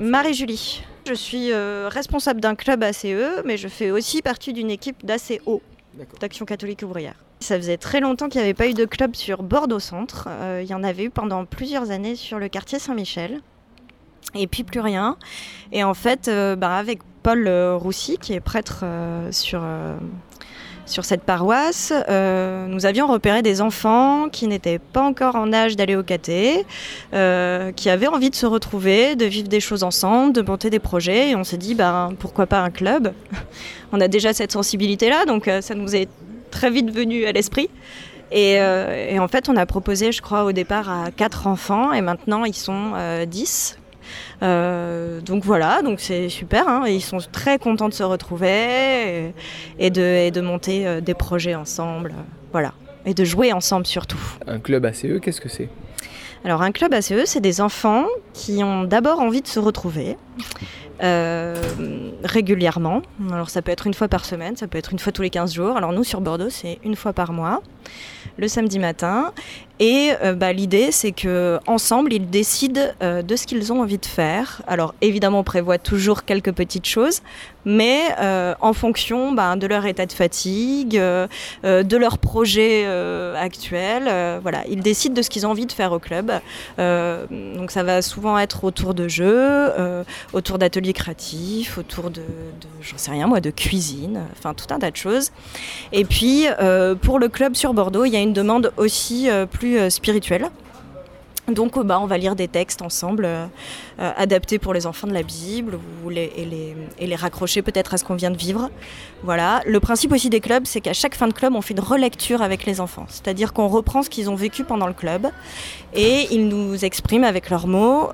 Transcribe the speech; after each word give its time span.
Marie-Julie. 0.00 0.84
Je 1.08 1.12
suis 1.12 1.50
euh, 1.50 1.88
responsable 1.90 2.40
d'un 2.40 2.54
club 2.54 2.84
ACE, 2.84 3.42
mais 3.44 3.56
je 3.56 3.66
fais 3.66 3.90
aussi 3.90 4.22
partie 4.22 4.52
d'une 4.52 4.70
équipe 4.70 5.04
d'ACO, 5.04 5.60
d'Action 6.20 6.44
catholique 6.44 6.84
ouvrière. 6.84 7.16
Ça 7.40 7.56
faisait 7.56 7.78
très 7.78 7.98
longtemps 7.98 8.28
qu'il 8.28 8.40
n'y 8.40 8.44
avait 8.44 8.54
pas 8.54 8.68
eu 8.68 8.74
de 8.74 8.84
club 8.84 9.16
sur 9.16 9.42
Bordeaux 9.42 9.80
Centre. 9.80 10.28
Euh, 10.30 10.60
il 10.62 10.70
y 10.70 10.74
en 10.74 10.84
avait 10.84 11.02
eu 11.02 11.10
pendant 11.10 11.44
plusieurs 11.46 11.90
années 11.90 12.14
sur 12.14 12.38
le 12.38 12.48
quartier 12.48 12.78
Saint-Michel. 12.78 13.40
Et 14.36 14.46
puis 14.46 14.62
plus 14.62 14.78
rien. 14.78 15.16
Et 15.72 15.82
en 15.82 15.94
fait, 15.94 16.28
euh, 16.28 16.54
bah, 16.54 16.76
avec 16.76 17.00
Paul 17.24 17.48
Roussy, 17.48 18.18
qui 18.18 18.34
est 18.34 18.40
prêtre 18.40 18.84
sur 19.32 19.60
sur 20.88 21.04
cette 21.04 21.22
paroisse, 21.22 21.92
euh, 22.08 22.66
nous 22.66 22.86
avions 22.86 23.06
repéré 23.06 23.42
des 23.42 23.60
enfants 23.60 24.28
qui 24.30 24.48
n'étaient 24.48 24.78
pas 24.78 25.02
encore 25.02 25.36
en 25.36 25.52
âge 25.52 25.76
d'aller 25.76 25.96
au 25.96 26.02
caté, 26.02 26.64
euh, 27.14 27.72
qui 27.72 27.90
avaient 27.90 28.06
envie 28.06 28.30
de 28.30 28.34
se 28.34 28.46
retrouver, 28.46 29.16
de 29.16 29.24
vivre 29.24 29.48
des 29.48 29.60
choses 29.60 29.82
ensemble, 29.82 30.32
de 30.32 30.42
monter 30.42 30.70
des 30.70 30.78
projets. 30.78 31.30
Et 31.30 31.36
on 31.36 31.44
s'est 31.44 31.56
dit, 31.56 31.74
ben, 31.74 32.12
pourquoi 32.18 32.46
pas 32.46 32.60
un 32.60 32.70
club? 32.70 33.12
On 33.92 34.00
a 34.00 34.08
déjà 34.08 34.32
cette 34.32 34.52
sensibilité-là, 34.52 35.24
donc 35.24 35.48
euh, 35.48 35.60
ça 35.60 35.74
nous 35.74 35.96
est 35.96 36.08
très 36.50 36.70
vite 36.70 36.90
venu 36.90 37.24
à 37.24 37.32
l'esprit. 37.32 37.70
Et, 38.30 38.58
en 39.18 39.28
fait, 39.28 39.48
on 39.48 39.56
a 39.56 39.64
proposé, 39.64 40.12
je 40.12 40.20
crois, 40.20 40.44
au 40.44 40.52
départ 40.52 40.90
à 40.90 41.10
quatre 41.10 41.46
enfants, 41.46 41.94
et 41.94 42.02
maintenant 42.02 42.44
ils 42.44 42.54
sont 42.54 42.92
10 43.26 43.78
euh, 43.78 43.87
donc 44.40 45.44
voilà, 45.44 45.82
donc 45.82 46.00
c'est 46.00 46.28
super. 46.28 46.68
Hein, 46.68 46.84
ils 46.86 47.02
sont 47.02 47.18
très 47.32 47.58
contents 47.58 47.88
de 47.88 47.94
se 47.94 48.02
retrouver 48.02 49.32
et, 49.78 49.90
de, 49.90 50.30
de, 50.30 50.40
monter 50.40 50.86
euh, 50.86 51.00
des 51.00 51.14
projets 51.14 51.54
ensemble. 51.54 52.10
Euh, 52.10 52.22
voilà. 52.52 52.72
Et 53.06 53.14
de 53.14 53.24
jouer 53.24 53.52
ensemble 53.52 53.86
surtout. 53.86 54.20
Un 54.46 54.58
club 54.58 54.84
ACE, 54.84 55.06
qu'est-ce 55.22 55.40
que 55.40 55.48
c'est? 55.48 55.68
Alors 56.44 56.62
un 56.62 56.72
club 56.72 56.92
ACE, 56.92 57.24
c'est 57.24 57.40
des 57.40 57.60
enfants 57.60 58.06
qui 58.32 58.62
ont 58.62 58.84
d'abord 58.84 59.20
envie 59.20 59.42
de 59.42 59.48
se 59.48 59.58
retrouver 59.58 60.16
régulièrement. 62.24 63.02
Alors 63.32 63.50
ça 63.50 63.62
peut 63.62 63.70
être 63.70 63.86
une 63.86 63.94
fois 63.94 64.08
par 64.08 64.24
semaine, 64.24 64.56
ça 64.56 64.66
peut 64.66 64.78
être 64.78 64.92
une 64.92 64.98
fois 64.98 65.12
tous 65.12 65.22
les 65.22 65.30
15 65.30 65.54
jours. 65.54 65.76
Alors 65.76 65.92
nous 65.92 66.02
sur 66.02 66.20
Bordeaux, 66.20 66.50
c'est 66.50 66.80
une 66.82 66.96
fois 66.96 67.12
par 67.12 67.32
mois 67.32 67.62
le 68.36 68.48
samedi 68.48 68.78
matin. 68.78 69.32
Et 69.80 70.10
euh, 70.22 70.34
bah, 70.34 70.52
l'idée, 70.52 70.90
c'est 70.90 71.12
que 71.12 71.58
ensemble, 71.66 72.12
ils 72.12 72.28
décident 72.28 72.80
euh, 73.02 73.22
de 73.22 73.36
ce 73.36 73.46
qu'ils 73.46 73.72
ont 73.72 73.80
envie 73.80 73.98
de 73.98 74.06
faire. 74.06 74.62
Alors 74.66 74.94
évidemment, 75.00 75.40
on 75.40 75.44
prévoit 75.44 75.78
toujours 75.78 76.24
quelques 76.24 76.52
petites 76.52 76.86
choses, 76.86 77.22
mais 77.64 78.00
euh, 78.18 78.54
en 78.60 78.72
fonction 78.72 79.32
bah, 79.32 79.54
de 79.54 79.66
leur 79.66 79.86
état 79.86 80.06
de 80.06 80.12
fatigue, 80.12 80.94
de 80.94 81.96
leur 81.96 82.18
projet 82.18 82.86
actuel, 83.36 84.40
voilà, 84.42 84.64
ils 84.68 84.80
décident 84.80 85.14
de 85.14 85.22
ce 85.22 85.30
qu'ils 85.30 85.46
ont 85.46 85.50
envie 85.50 85.66
de 85.66 85.72
faire 85.72 85.92
au 85.92 85.98
club. 85.98 86.32
donc 86.78 87.70
ça 87.70 87.82
va 87.82 88.02
souvent 88.02 88.38
être 88.38 88.64
autour 88.64 88.94
de 88.94 89.08
jeux, 89.08 89.72
autour 90.32 90.58
d'ateliers 90.58 90.92
créatifs, 90.92 91.78
autour 91.78 92.10
de, 92.10 92.20
de 92.20 92.68
j'en 92.80 92.98
sais 92.98 93.10
rien 93.10 93.26
moi, 93.26 93.40
de 93.40 93.50
cuisine, 93.50 94.22
enfin 94.36 94.54
tout 94.54 94.72
un 94.72 94.78
tas 94.78 94.90
de 94.90 94.96
choses. 94.96 95.30
Et 95.92 96.04
puis 96.04 96.46
pour 97.02 97.18
le 97.18 97.28
club 97.28 97.54
sur 97.54 97.74
Bordeaux, 97.78 98.04
il 98.04 98.10
y 98.10 98.16
a 98.16 98.20
une 98.20 98.32
demande 98.32 98.72
aussi 98.76 99.30
euh, 99.30 99.46
plus 99.46 99.78
euh, 99.78 99.88
spirituelle. 99.88 100.50
Donc 101.46 101.78
bah, 101.78 102.00
on 102.02 102.06
va 102.06 102.18
lire 102.18 102.34
des 102.34 102.48
textes 102.48 102.82
ensemble, 102.82 103.24
euh, 103.24 103.46
adaptés 103.98 104.58
pour 104.58 104.74
les 104.74 104.84
enfants 104.84 105.06
de 105.06 105.14
la 105.14 105.22
Bible, 105.22 105.78
ou 106.04 106.08
les, 106.08 106.32
et, 106.98 107.06
les, 107.06 107.14
raccrocher 107.14 107.62
peut-être 107.62 107.94
à 107.94 107.96
ce 107.96 108.04
qu'on 108.04 108.16
vient 108.16 108.32
de 108.32 108.36
vivre. 108.36 108.68
Voilà. 109.22 109.62
Le 109.64 109.78
principe 109.78 110.10
aussi 110.10 110.28
des 110.28 110.40
clubs, 110.40 110.64
c'est 110.66 110.80
qu'à 110.80 110.92
chaque 110.92 111.14
fin 111.14 111.28
de 111.28 111.32
club, 111.32 111.54
on 111.54 111.62
fait 111.62 111.72
une 111.72 111.78
relecture 111.78 112.42
avec 112.42 112.66
les 112.66 112.80
enfants. 112.80 113.06
C'est-à-dire 113.08 113.52
qu'on 113.52 113.68
reprend 113.68 114.02
ce 114.02 114.10
qu'ils 114.10 114.28
ont 114.28 114.34
vécu 114.34 114.64
pendant 114.64 114.88
le 114.88 114.92
club, 114.92 115.28
et 115.94 116.26
ils 116.32 116.48
nous 116.48 116.84
expriment 116.84 117.22
avec 117.22 117.48
leurs 117.48 117.68
mots 117.68 118.08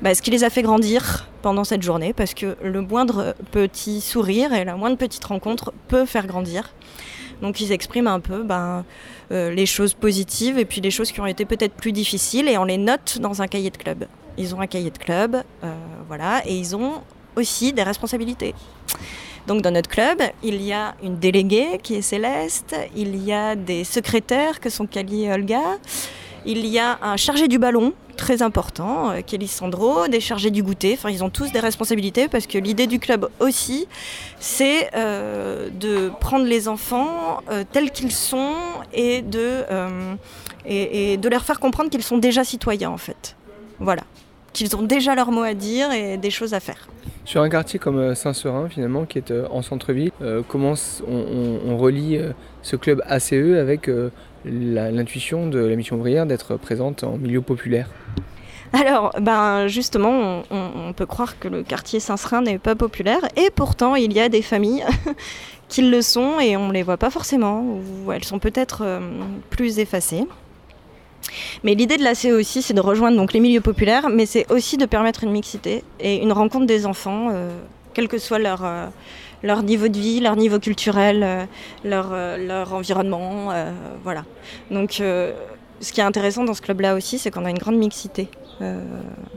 bah, 0.00 0.14
ce 0.14 0.22
qui 0.22 0.30
les 0.30 0.44
a 0.44 0.50
fait 0.50 0.62
grandir 0.62 1.28
pendant 1.42 1.64
cette 1.64 1.82
journée, 1.82 2.14
parce 2.14 2.32
que 2.32 2.56
le 2.62 2.80
moindre 2.80 3.34
petit 3.50 4.00
sourire 4.00 4.54
et 4.54 4.64
la 4.64 4.76
moindre 4.76 4.96
petite 4.96 5.26
rencontre 5.26 5.74
peut 5.88 6.06
faire 6.06 6.26
grandir. 6.26 6.72
Donc 7.42 7.60
ils 7.60 7.72
expriment 7.72 8.08
un 8.08 8.20
peu 8.20 8.42
ben, 8.42 8.84
euh, 9.32 9.50
les 9.50 9.66
choses 9.66 9.94
positives 9.94 10.58
et 10.58 10.64
puis 10.64 10.80
les 10.80 10.90
choses 10.90 11.12
qui 11.12 11.20
ont 11.20 11.26
été 11.26 11.44
peut-être 11.44 11.74
plus 11.74 11.92
difficiles 11.92 12.48
et 12.48 12.58
on 12.58 12.64
les 12.64 12.78
note 12.78 13.18
dans 13.20 13.42
un 13.42 13.46
cahier 13.46 13.70
de 13.70 13.76
club. 13.76 14.06
Ils 14.36 14.54
ont 14.54 14.60
un 14.60 14.66
cahier 14.66 14.90
de 14.90 14.98
club, 14.98 15.42
euh, 15.64 15.74
voilà, 16.06 16.42
et 16.46 16.56
ils 16.56 16.76
ont 16.76 17.02
aussi 17.36 17.72
des 17.72 17.82
responsabilités. 17.82 18.54
Donc 19.46 19.62
dans 19.62 19.70
notre 19.70 19.88
club, 19.88 20.20
il 20.42 20.62
y 20.62 20.72
a 20.72 20.94
une 21.02 21.18
déléguée 21.18 21.78
qui 21.82 21.94
est 21.94 22.02
Céleste, 22.02 22.76
il 22.94 23.16
y 23.24 23.32
a 23.32 23.56
des 23.56 23.84
secrétaires 23.84 24.60
que 24.60 24.68
sont 24.68 24.86
Kali 24.86 25.24
et 25.24 25.32
Olga, 25.32 25.78
il 26.44 26.66
y 26.66 26.78
a 26.78 26.98
un 27.02 27.16
chargé 27.16 27.48
du 27.48 27.58
ballon 27.58 27.92
très 28.20 28.42
important, 28.42 29.12
euh, 29.12 30.08
des 30.08 30.20
chargés 30.20 30.50
du 30.50 30.62
goûter. 30.62 30.92
Enfin, 30.92 31.10
ils 31.10 31.24
ont 31.24 31.30
tous 31.30 31.50
des 31.52 31.58
responsabilités 31.58 32.28
parce 32.28 32.46
que 32.46 32.58
l'idée 32.58 32.86
du 32.86 32.98
club 32.98 33.28
aussi, 33.40 33.88
c'est 34.38 34.90
euh, 34.94 35.70
de 35.70 36.10
prendre 36.20 36.44
les 36.44 36.68
enfants 36.68 37.40
euh, 37.50 37.64
tels 37.72 37.90
qu'ils 37.90 38.12
sont 38.12 38.52
et 38.92 39.22
de, 39.22 39.64
et, 40.66 41.16
de 41.16 41.28
leur 41.28 41.44
faire 41.44 41.58
comprendre 41.60 41.88
qu'ils 41.88 42.02
sont 42.02 42.18
déjà 42.18 42.44
citoyens 42.44 42.90
en 42.90 42.98
fait. 42.98 43.36
Voilà 43.78 44.02
qu'ils 44.52 44.74
ont 44.74 44.82
déjà 44.82 45.14
leur 45.14 45.30
mot 45.30 45.44
à 45.44 45.54
dire 45.54 45.92
et 45.92 46.16
des 46.16 46.30
choses 46.30 46.54
à 46.54 46.60
faire. 46.60 46.88
Sur 47.24 47.40
un 47.40 47.48
quartier 47.48 47.78
comme 47.78 48.16
Saint-Seurin, 48.16 48.68
finalement, 48.68 49.04
qui 49.04 49.18
est 49.18 49.32
en 49.48 49.62
centre-ville, 49.62 50.10
comment 50.48 50.74
on, 51.06 51.76
relie 51.76 52.18
ce 52.62 52.74
club 52.74 53.00
ACE 53.06 53.32
avec 53.32 53.88
l'intuition 54.44 55.48
de 55.48 55.58
la 55.58 55.76
mission 55.76 55.96
ouvrière 55.96 56.26
d'être 56.26 56.56
présente 56.56 57.04
en 57.04 57.16
milieu 57.16 57.40
populaire 57.40 57.88
alors, 58.72 59.12
ben 59.20 59.66
justement, 59.66 60.44
on, 60.50 60.92
peut 60.92 61.06
croire 61.06 61.40
que 61.40 61.48
le 61.48 61.64
quartier 61.64 61.98
Saint-Serin 61.98 62.42
n'est 62.42 62.58
pas 62.58 62.76
populaire, 62.76 63.18
et 63.36 63.50
pourtant 63.50 63.96
il 63.96 64.12
y 64.12 64.20
a 64.20 64.28
des 64.28 64.42
familles 64.42 64.84
qui 65.68 65.82
le 65.82 66.02
sont 66.02 66.38
et 66.38 66.56
on 66.56 66.68
ne 66.68 66.72
les 66.72 66.84
voit 66.84 66.96
pas 66.96 67.10
forcément, 67.10 67.64
ou 67.64 68.12
elles 68.12 68.22
sont 68.22 68.38
peut-être 68.38 68.82
euh, 68.84 69.00
plus 69.50 69.80
effacées. 69.80 70.24
Mais 71.64 71.74
l'idée 71.74 71.96
de 71.96 72.04
la 72.04 72.14
CE 72.14 72.28
aussi, 72.28 72.62
c'est 72.62 72.74
de 72.74 72.80
rejoindre 72.80 73.16
donc 73.16 73.32
les 73.32 73.40
milieux 73.40 73.60
populaires, 73.60 74.08
mais 74.08 74.24
c'est 74.24 74.50
aussi 74.52 74.76
de 74.76 74.86
permettre 74.86 75.24
une 75.24 75.32
mixité 75.32 75.82
et 75.98 76.22
une 76.22 76.32
rencontre 76.32 76.66
des 76.66 76.86
enfants, 76.86 77.28
euh, 77.32 77.50
que 77.94 78.18
soit 78.18 78.38
leur, 78.38 78.64
euh, 78.64 78.86
leur 79.42 79.62
niveau 79.62 79.88
de 79.88 79.98
vie, 79.98 80.20
leur 80.20 80.36
niveau 80.36 80.58
culturel, 80.58 81.48
leur, 81.84 82.14
leur 82.38 82.72
environnement, 82.74 83.52
voilà. 84.04 84.24
Donc, 84.70 84.92
ce 85.80 85.92
qui 85.92 86.00
est 86.00 86.04
intéressant 86.04 86.44
dans 86.44 86.54
ce 86.54 86.62
club-là 86.62 86.94
aussi, 86.94 87.18
c'est 87.18 87.30
qu'on 87.30 87.44
a 87.44 87.50
une 87.50 87.58
grande 87.58 87.76
mixité. 87.76 88.28
Euh, 88.62 88.78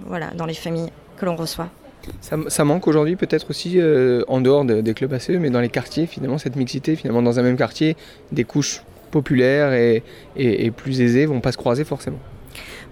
voilà, 0.06 0.32
dans 0.36 0.46
les 0.46 0.54
familles 0.54 0.90
que 1.18 1.26
l'on 1.26 1.36
reçoit. 1.36 1.70
Ça, 2.20 2.66
manque 2.66 2.88
aujourd'hui 2.88 3.16
peut-être 3.16 3.50
aussi 3.50 3.80
euh, 3.80 4.24
en 4.28 4.42
dehors 4.42 4.66
des 4.66 4.94
clubs 4.94 5.14
ACE, 5.14 5.30
mais 5.30 5.50
dans 5.50 5.62
les 5.62 5.70
quartiers, 5.70 6.06
finalement, 6.06 6.38
cette 6.38 6.58
mixité, 6.58 6.98
finalement, 6.98 7.22
dans 7.22 7.40
un 7.40 7.44
même 7.44 7.56
quartier, 7.56 7.96
des 8.34 8.44
couches 8.44 8.82
populaires 9.12 9.72
et, 9.72 10.04
et, 10.36 10.72
plus 10.72 11.00
aisées 11.00 11.26
vont 11.26 11.40
pas 11.40 11.54
se 11.54 11.58
croiser 11.58 11.86
forcément. 11.86 12.20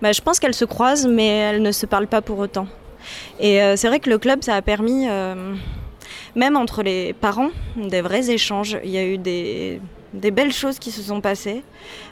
Bah, 0.02 0.14
je 0.14 0.22
pense 0.22 0.40
qu'elles 0.40 0.54
se 0.54 0.64
croisent, 0.64 1.08
mais 1.10 1.28
elles 1.28 1.62
ne 1.62 1.74
se 1.74 1.86
parlent 1.86 2.08
pas 2.08 2.22
pour 2.22 2.40
autant. 2.40 2.68
Et 3.42 3.62
euh, 3.62 3.76
c'est 3.76 3.90
vrai 3.90 4.00
que 4.00 4.10
le 4.10 4.18
club, 4.18 4.42
ça 4.44 4.56
a 4.56 4.62
permis, 4.62 5.08
même 6.36 6.56
entre 6.56 6.84
les 6.84 7.14
parents, 7.14 7.50
des 7.76 8.02
vrais 8.02 8.30
échanges. 8.30 8.78
Il 8.84 8.92
y 8.92 8.98
a 8.98 9.06
eu 9.06 9.18
des, 9.18 9.82
belles 10.14 10.54
choses 10.54 10.80
qui 10.80 10.92
se 10.92 11.02
sont 11.02 11.22
passées. 11.22 11.64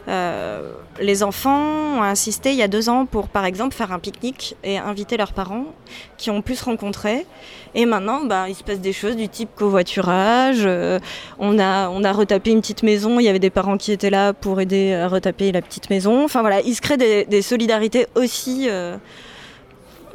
Euh, 0.08 0.72
les 1.00 1.24
enfants 1.24 1.98
ont 1.98 2.02
insisté 2.02 2.52
il 2.52 2.58
y 2.58 2.64
a 2.64 2.68
deux 2.68 2.90
ans 2.90 3.06
pour, 3.06 3.28
par 3.28 3.46
exemple, 3.46 3.76
faire 3.76 3.92
un 3.92 4.00
pique-nique 4.00 4.56
et 4.64 4.78
inviter 4.78 5.18
leurs 5.18 5.34
parents 5.34 5.66
qui 6.18 6.32
ont 6.32 6.42
pu 6.42 6.56
se 6.56 6.66
rencontrer. 6.66 7.26
Et 7.76 7.86
maintenant, 7.86 8.26
bah, 8.26 8.50
il 8.50 8.56
se 8.56 8.64
passe 8.64 8.80
des 8.80 8.94
choses 8.94 9.16
du 9.16 9.30
type 9.30 9.50
covoiturage. 9.56 10.62
Euh, 10.66 11.00
on, 11.38 11.60
a, 11.60 11.90
on 11.90 12.04
a 12.04 12.12
retapé 12.12 12.52
une 12.52 12.62
petite 12.62 12.84
maison. 12.84 13.20
Il 13.20 13.24
y 13.24 13.30
avait 13.30 13.40
des 13.40 13.50
parents 13.50 13.78
qui 13.78 13.92
étaient 13.92 14.10
là 14.10 14.34
pour 14.34 14.60
aider 14.60 14.94
à 14.94 15.08
retaper 15.08 15.52
la 15.52 15.62
petite 15.62 15.90
maison. 15.90 16.24
Enfin 16.24 16.42
voilà, 16.42 16.62
il 16.62 16.76
se 16.76 16.82
crée 16.82 16.98
des, 16.98 17.42
solidarités 17.42 18.08
aussi. 18.16 18.68
Euh, 18.70 18.98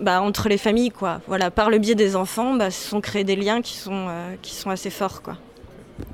bah, 0.01 0.21
entre 0.23 0.49
les 0.49 0.59
familles, 0.59 0.91
quoi. 0.91 1.21
Voilà, 1.27 1.51
par 1.51 1.71
le 1.71 1.79
biais 1.79 1.95
des 1.95 2.17
enfants, 2.17 2.55
bah, 2.55 2.71
se 2.71 2.89
sont 2.89 3.01
créés 3.01 3.25
des 3.25 3.37
liens 3.37 3.63
qui 3.63 3.77
sont, 3.77 4.09
qui 4.43 4.55
sont 4.55 4.71
assez 4.71 4.91
forts, 4.91 5.23
quoi. 5.23 5.37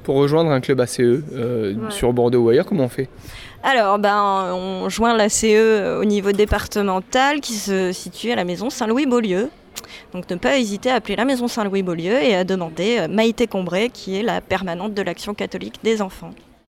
Pour 0.02 0.16
rejoindre 0.16 0.50
un 0.50 0.60
club 0.60 0.80
ACE 0.80 1.00
euh, 1.00 1.74
sur 1.88 2.12
Bordeaux 2.12 2.40
ou 2.40 2.48
ailleurs, 2.50 2.66
comment 2.66 2.84
on 2.84 2.88
fait? 2.88 3.08
Alors, 3.62 3.98
ben, 3.98 4.52
on 4.54 4.88
joint 4.88 5.16
l'ACE 5.16 5.44
au 5.98 6.04
niveau 6.04 6.32
départemental 6.32 7.40
qui 7.40 7.54
se 7.54 7.92
situe 7.92 8.30
à 8.30 8.36
la 8.36 8.44
maison 8.44 8.70
Saint-Louis-Beaulieu. 8.70 9.48
Donc 10.12 10.28
ne 10.28 10.36
pas 10.36 10.58
hésiter 10.58 10.90
à 10.90 10.96
appeler 10.96 11.16
la 11.16 11.24
maison 11.24 11.48
Saint-Louis-Beaulieu 11.48 12.22
et 12.22 12.34
à 12.34 12.44
demander 12.44 12.98
euh, 13.00 13.08
Maïté 13.08 13.46
Combré 13.46 13.90
qui 13.90 14.16
est 14.16 14.22
la 14.22 14.40
permanente 14.40 14.94
de 14.94 15.02
l'action 15.02 15.34
catholique 15.34 15.76
des 15.82 16.02
enfants. 16.02 16.32